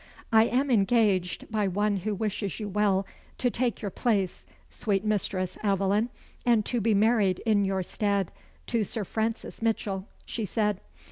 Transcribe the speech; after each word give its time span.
"I 0.31 0.45
am 0.45 0.71
engaged, 0.71 1.51
by 1.51 1.67
one 1.67 1.97
who 1.97 2.15
wishes 2.15 2.59
you 2.59 2.67
well, 2.67 3.05
to 3.37 3.51
take 3.51 3.83
your 3.83 3.91
place, 3.91 4.47
sweet 4.67 5.05
Mistress 5.05 5.59
Aveline, 5.63 6.09
and 6.43 6.65
to 6.65 6.81
be 6.81 6.95
married 6.95 7.37
in 7.45 7.65
your 7.65 7.83
stead 7.83 8.31
to 8.65 8.83
Sir 8.83 9.03
Francis 9.03 9.61
Mitchell," 9.61 10.07
she 10.25 10.43
said. 10.43 10.81